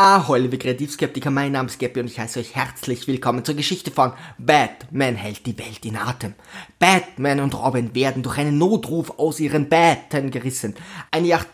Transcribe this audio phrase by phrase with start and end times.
[0.00, 3.90] Ahoi, liebe Kreativskeptiker, mein Name ist Gabby und ich heiße euch herzlich willkommen zur Geschichte
[3.90, 6.34] von Batman hält die Welt in Atem.
[6.78, 10.76] Batman und Robin werden durch einen Notruf aus ihren Betten gerissen.
[11.10, 11.52] Eine Yacht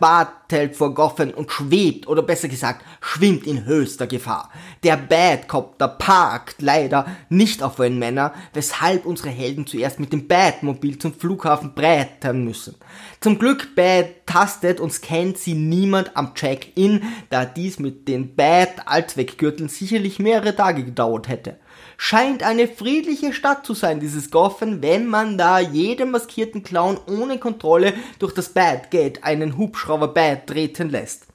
[0.54, 4.50] bartelt vor Goffen und schwebt, oder besser gesagt, schwimmt in höchster Gefahr.
[4.84, 10.98] Der Batcopter parkt leider nicht auf einen Männer, weshalb unsere Helden zuerst mit dem Batmobil
[10.98, 12.76] zum Flughafen brettern müssen.
[13.20, 19.68] Zum Glück betastet und scannt sie niemand am Check-in, da dies mit den Bad Allzweckgürteln
[19.68, 21.56] sicherlich mehrere Tage gedauert hätte.
[21.96, 27.38] Scheint eine friedliche Stadt zu sein, dieses Goffen, wenn man da jedem maskierten Clown ohne
[27.38, 30.12] Kontrolle durch das Bad Gate einen Hubschrauber
[30.46, 31.26] treten lässt.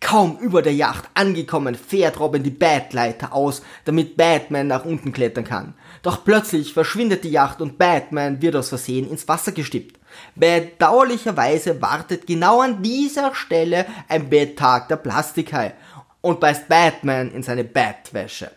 [0.00, 5.44] Kaum über der Yacht angekommen, fährt Robin die Badleiter aus, damit Batman nach unten klettern
[5.44, 5.74] kann.
[6.02, 9.98] Doch plötzlich verschwindet die Yacht und Batman wird aus Versehen ins Wasser gestippt.
[10.34, 15.74] Bedauerlicherweise wartet genau an dieser Stelle ein betagter Plastikhai
[16.20, 18.50] und beißt Batman in seine Batwäsche.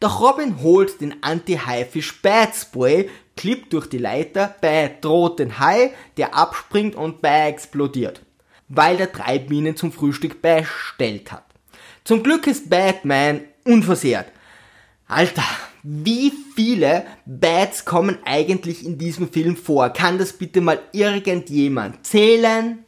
[0.00, 5.92] Doch Robin holt den Anti-Haifisch Bat Spray, klippt durch die Leiter, Bat droht den Hai,
[6.16, 8.22] der abspringt und Bat explodiert,
[8.68, 11.44] weil der Treibminen zum Frühstück bestellt hat.
[12.04, 14.26] Zum Glück ist Batman unversehrt.
[15.06, 15.44] Alter,
[15.82, 19.90] wie viele Bats kommen eigentlich in diesem Film vor?
[19.90, 22.84] Kann das bitte mal irgendjemand zählen?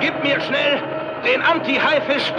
[0.00, 0.82] Gib mir schnell
[1.26, 2.32] den Anti-Haifisch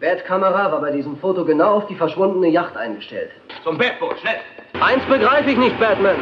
[0.00, 3.30] Bat-Kamera war bei diesem Foto genau auf die verschwundene Yacht eingestellt.
[3.62, 4.36] Zum Batboot, schnell!
[4.80, 6.16] Eins begreife ich nicht, Batman.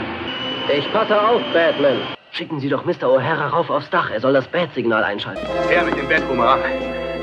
[0.77, 1.99] Ich patte auf, Batman.
[2.33, 3.05] Schicken Sie doch Mr.
[3.05, 4.11] O'Hara rauf aufs Dach.
[4.11, 5.47] Er soll das Bat-Signal einschalten.
[5.71, 6.61] Er mit dem Bat-Boomerang.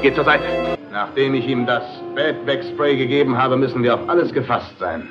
[0.01, 0.45] Geht zur Seite.
[0.93, 1.83] Nachdem ich ihm das
[2.15, 5.09] Bad-Back-Spray gegeben habe, müssen wir auf alles gefasst sein.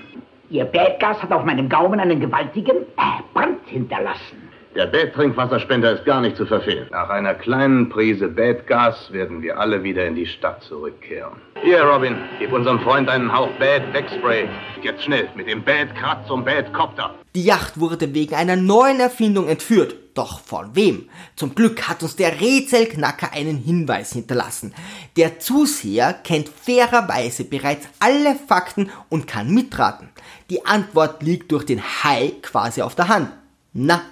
[0.48, 4.43] Ihr Badgas hat auf meinem Gaumen einen gewaltigen äh, Brand hinterlassen.
[4.74, 6.88] Der Bad-Trinkwasserspender ist gar nicht zu verfehlen.
[6.90, 11.34] Nach einer kleinen Prise Badgas werden wir alle wieder in die Stadt zurückkehren.
[11.62, 14.48] Hier, Robin, gib unserem Freund einen Hauch Bad-Back-Spray.
[14.82, 17.14] Jetzt schnell, mit dem Bad-Krat zum Bad-Copter.
[17.36, 19.94] Die Yacht wurde wegen einer neuen Erfindung entführt.
[20.14, 21.08] Doch von wem?
[21.36, 24.74] Zum Glück hat uns der Rätselknacker einen Hinweis hinterlassen.
[25.16, 30.08] Der Zuseher kennt fairerweise bereits alle Fakten und kann mitraten.
[30.50, 33.30] Die Antwort liegt durch den Hai quasi auf der Hand.
[33.72, 34.02] Na,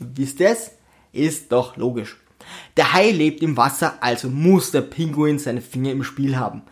[0.00, 0.72] wisst ihr es?
[1.12, 2.16] Ist doch logisch.
[2.76, 6.62] Der Hai lebt im Wasser, also muss der Pinguin seine Finger im Spiel haben.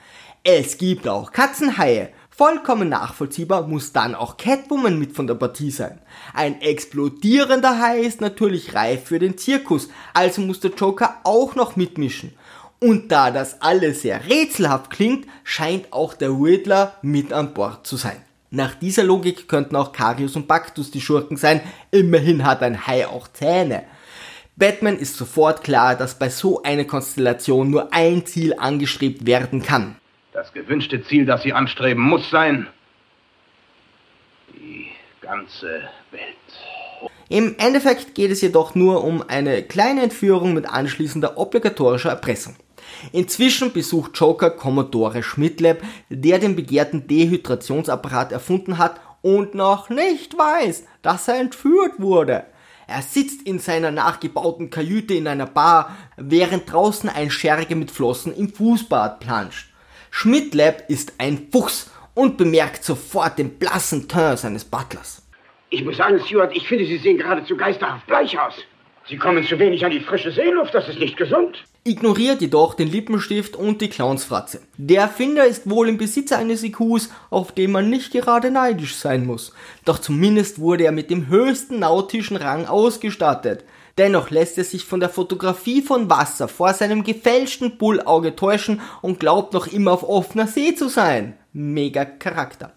[0.43, 2.12] Es gibt auch Katzenhaie.
[2.31, 6.00] Vollkommen nachvollziehbar muss dann auch Catwoman mit von der Partie sein.
[6.33, 11.75] Ein explodierender Hai ist natürlich reif für den Zirkus, also muss der Joker auch noch
[11.75, 12.33] mitmischen.
[12.81, 17.97] Und da das alles sehr rätselhaft klingt, scheint auch der Riddler mit an Bord zu
[17.97, 18.22] sein.
[18.50, 21.60] Nach dieser Logik könnten auch Karius und Baktus die Schurken sein,
[21.91, 23.84] immerhin hat ein Hai auch Zähne.
[24.56, 29.97] Batman ist sofort klar, dass bei so einer Konstellation nur ein Ziel angestrebt werden kann.
[30.32, 32.66] Das gewünschte Ziel, das sie anstreben, muss sein.
[34.54, 34.88] Die
[35.20, 36.22] ganze Welt.
[37.28, 42.56] Im Endeffekt geht es jedoch nur um eine kleine Entführung mit anschließender obligatorischer Erpressung.
[43.12, 45.78] Inzwischen besucht Joker Commodore Schmidtlab,
[46.09, 52.44] der den begehrten Dehydrationsapparat erfunden hat und noch nicht weiß, dass er entführt wurde.
[52.87, 58.34] Er sitzt in seiner nachgebauten Kajüte in einer Bar, während draußen ein Scherge mit Flossen
[58.34, 59.69] im Fußbad planscht.
[60.10, 65.22] Schmidtlab ist ein Fuchs und bemerkt sofort den blassen Teint seines Butlers.
[65.71, 68.54] Ich muss sagen, Stuart, ich finde, Sie sehen geradezu geisterhaft bleich aus.
[69.09, 71.65] Sie kommen zu wenig an die frische Seeluft, das ist nicht gesund.
[71.83, 74.61] Ignoriert jedoch den Lippenstift und die Clownsfratze.
[74.77, 79.25] Der Erfinder ist wohl im Besitz eines IQs, auf dem man nicht gerade neidisch sein
[79.25, 79.55] muss.
[79.87, 83.65] Doch zumindest wurde er mit dem höchsten nautischen Rang ausgestattet.
[83.97, 89.21] Dennoch lässt er sich von der Fotografie von Wasser vor seinem gefälschten Bullauge täuschen und
[89.21, 91.39] glaubt noch immer auf offener See zu sein.
[91.55, 92.75] Mega Charakter.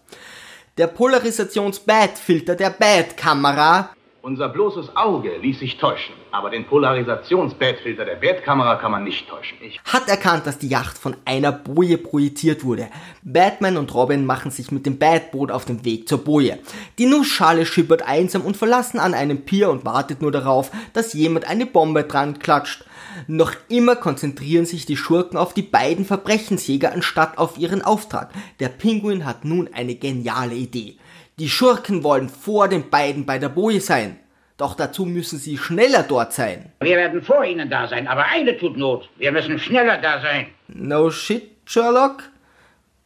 [0.78, 3.90] Der Polarisations-Bad-Filter der Bad-Kamera
[4.24, 9.58] Unser bloßes Auge ließ sich täuschen, aber den Polarisationsbadfilter der Badkamera kann man nicht täuschen.
[9.60, 12.86] Ich hat erkannt, dass die Yacht von einer Boje projiziert wurde.
[13.24, 16.60] Batman und Robin machen sich mit dem Batboot auf den Weg zur Boje.
[16.98, 21.48] Die Nussschale schippert einsam und verlassen an einem Pier und wartet nur darauf, dass jemand
[21.48, 22.84] eine Bombe dran klatscht.
[23.26, 28.30] Noch immer konzentrieren sich die Schurken auf die beiden Verbrechensjäger anstatt auf ihren Auftrag.
[28.60, 30.96] Der Pinguin hat nun eine geniale Idee.
[31.38, 34.18] Die Schurken wollen vor den beiden bei der Boje sein.
[34.58, 36.70] Doch dazu müssen sie schneller dort sein.
[36.80, 39.08] Wir werden vor Ihnen da sein, aber eine tut Not.
[39.16, 40.46] Wir müssen schneller da sein.
[40.68, 42.22] No shit, Sherlock?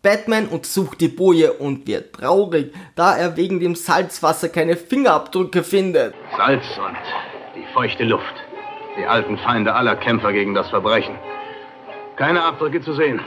[0.03, 6.15] Batman untersucht die Boje und wird traurig, da er wegen dem Salzwasser keine Fingerabdrücke findet.
[6.37, 6.97] Salz und
[7.57, 8.46] die feuchte Luft.
[8.99, 11.17] Die alten Feinde aller Kämpfer gegen das Verbrechen.
[12.17, 13.21] Keine Abdrücke zu sehen.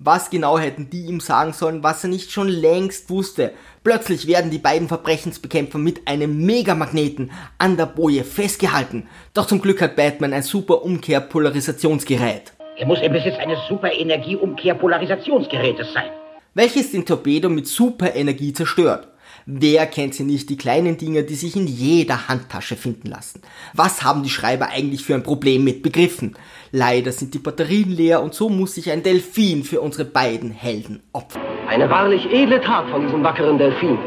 [0.00, 3.52] Was genau hätten die ihm sagen sollen, was er nicht schon längst wusste?
[3.84, 9.06] Plötzlich werden die beiden Verbrechensbekämpfer mit einem Megamagneten an der Boje festgehalten.
[9.34, 12.52] Doch zum Glück hat Batman ein super Umkehr-Polarisationsgerät.
[12.76, 16.10] Er muss im Besitz eines Super-Energie-Umkehr-Polarisationsgerätes sein.
[16.54, 19.06] Welches den Torpedo mit Superenergie zerstört.
[19.46, 23.42] Wer kennt sie nicht, die kleinen Dinger, die sich in jeder Handtasche finden lassen?
[23.74, 26.34] Was haben die Schreiber eigentlich für ein Problem mit Begriffen?
[26.72, 31.02] Leider sind die Batterien leer und so muss sich ein Delfin für unsere beiden Helden
[31.12, 31.42] opfern.
[31.68, 33.98] Eine wahrlich edle Tat von diesem wackeren Delfin.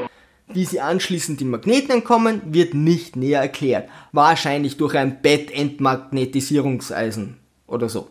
[0.48, 3.90] Wie sie anschließend den Magneten entkommen, wird nicht näher erklärt.
[4.14, 7.38] Wahrscheinlich durch ein Bettentmagnetisierungseisen
[7.68, 8.10] oder so.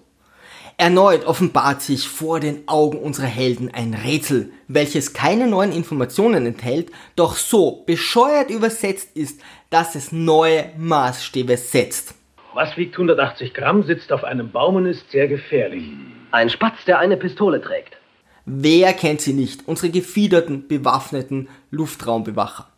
[0.79, 6.91] Erneut offenbart sich vor den Augen unserer Helden ein Rätsel, welches keine neuen Informationen enthält,
[7.17, 9.41] doch so bescheuert übersetzt ist,
[9.71, 12.15] dass es neue Maßstäbe setzt.
[12.53, 15.85] Was wiegt 180 Gramm, sitzt auf einem Baum und ist sehr gefährlich.
[16.31, 17.97] Ein Spatz, der eine Pistole trägt.
[18.45, 19.67] Wer kennt sie nicht?
[19.67, 22.69] Unsere gefiederten, bewaffneten Luftraumbewacher.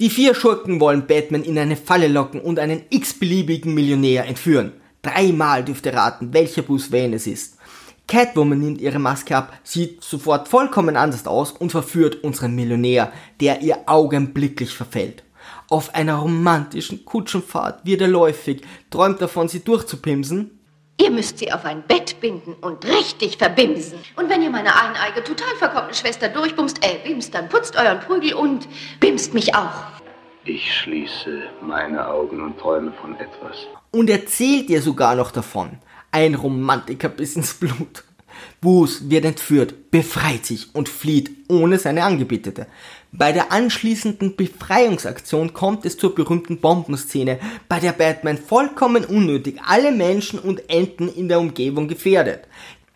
[0.00, 4.72] Die vier Schurken wollen Batman in eine Falle locken und einen x-beliebigen Millionär entführen.
[5.06, 7.58] Dreimal dürft ihr raten, welcher Bruce Wayne es ist.
[8.08, 13.62] Catwoman nimmt ihre Maske ab, sieht sofort vollkommen anders aus und verführt unseren Millionär, der
[13.62, 15.22] ihr augenblicklich verfällt.
[15.68, 20.58] Auf einer romantischen Kutschenfahrt wird er läufig, träumt davon, sie durchzupimsen.
[21.00, 23.98] Ihr müsst sie auf ein Bett binden und richtig verbimsen.
[24.16, 28.34] Und wenn ihr meine eineige, total verkommene Schwester durchbumst, äh, bimst, dann putzt euren Prügel
[28.34, 28.66] und
[28.98, 29.96] bimst mich auch.
[30.44, 33.66] Ich schließe meine Augen und träume von etwas.
[33.96, 35.78] Und erzählt ihr sogar noch davon.
[36.12, 38.04] Ein Romantiker bis ins Blut.
[38.60, 42.66] Bruce wird entführt, befreit sich und flieht ohne seine Angebetete.
[43.10, 47.38] Bei der anschließenden Befreiungsaktion kommt es zur berühmten Bombenszene,
[47.70, 52.40] bei der Batman vollkommen unnötig alle Menschen und Enten in der Umgebung gefährdet.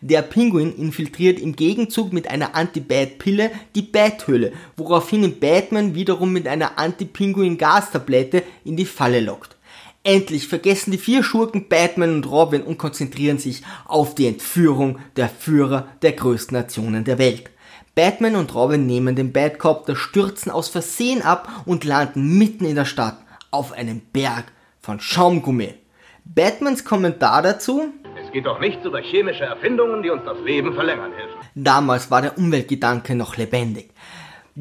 [0.01, 6.47] Der Pinguin infiltriert im Gegenzug mit einer Anti-Bat-Pille die Bat-Höhle, woraufhin ihn Batman wiederum mit
[6.47, 9.57] einer Anti-Pinguin-Gastablette in die Falle lockt.
[10.03, 15.29] Endlich vergessen die vier Schurken Batman und Robin und konzentrieren sich auf die Entführung der
[15.29, 17.51] Führer der größten Nationen der Welt.
[17.93, 22.85] Batman und Robin nehmen den Batcopter, stürzen aus Versehen ab und landen mitten in der
[22.85, 23.17] Stadt
[23.51, 24.45] auf einem Berg
[24.79, 25.75] von Schaumgummi.
[26.25, 27.93] Batmans Kommentar dazu?
[28.23, 31.35] Es geht doch nichts über chemische Erfindungen, die uns das Leben verlängern helfen.
[31.53, 33.89] Damals war der Umweltgedanke noch lebendig.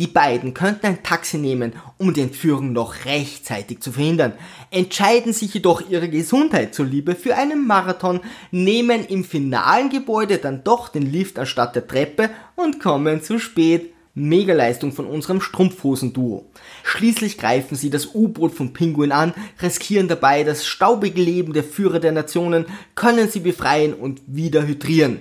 [0.01, 4.33] Die beiden könnten ein Taxi nehmen, um die Entführung noch rechtzeitig zu verhindern,
[4.71, 8.21] entscheiden sich jedoch ihre Gesundheit zuliebe für einen Marathon,
[8.51, 13.93] nehmen im finalen Gebäude dann doch den Lift anstatt der Treppe und kommen zu spät.
[14.15, 16.47] Megaleistung von unserem Strumpfhosen-Duo.
[16.83, 22.01] Schließlich greifen sie das U-Boot vom Pinguin an, riskieren dabei das staubige Leben der Führer
[22.01, 22.65] der Nationen,
[22.95, 25.21] können sie befreien und wieder hydrieren.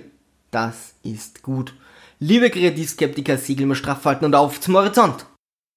[0.50, 1.74] Das ist gut.
[2.22, 5.24] Liebe Kreativskeptiker, Segel mal straff halten und auf zum Horizont!